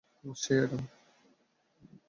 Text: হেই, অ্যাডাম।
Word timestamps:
হেই, 0.43 0.57
অ্যাডাম। 0.59 0.83